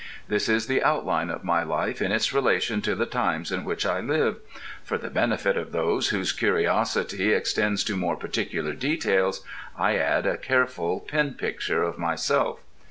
This 0.27 0.49
is 0.49 0.65
the 0.65 0.81
outline 0.83 1.29
of 1.29 1.43
my 1.43 1.61
life 1.61 2.01
in 2.01 2.11
its 2.11 2.33
relation 2.33 2.81
to 2.81 2.95
the 2.95 3.05
times 3.05 3.51
in 3.51 3.63
which 3.63 3.85
I 3.85 3.99
live. 3.99 4.37
For 4.83 4.97
the 4.97 5.11
benefit 5.11 5.55
of 5.55 5.71
those 5.71 6.09
whose 6.09 6.31
curiosity 6.31 7.31
extends 7.33 7.83
to 7.83 7.95
more 7.95 8.15
particular 8.15 8.73
details, 8.73 9.45
I 9.77 9.97
add 9.97 10.25
a 10.25 10.37
careful 10.37 11.01
pen 11.01 11.35
picture 11.35 11.83
of 11.83 11.99
myself. 11.99 12.61